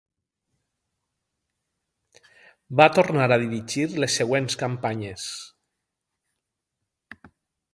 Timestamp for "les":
4.05-4.17